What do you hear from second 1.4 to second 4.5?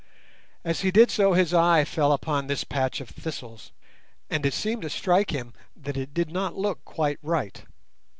eye fell upon this patch of thistles, and